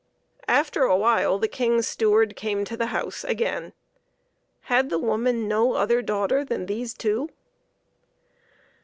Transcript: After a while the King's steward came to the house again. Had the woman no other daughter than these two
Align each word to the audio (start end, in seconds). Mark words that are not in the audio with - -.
After 0.47 0.81
a 0.83 0.97
while 0.97 1.37
the 1.37 1.47
King's 1.47 1.85
steward 1.87 2.35
came 2.35 2.65
to 2.65 2.75
the 2.75 2.87
house 2.87 3.23
again. 3.23 3.71
Had 4.61 4.89
the 4.89 4.97
woman 4.97 5.47
no 5.47 5.73
other 5.73 6.01
daughter 6.01 6.43
than 6.43 6.65
these 6.65 6.95
two 6.95 7.29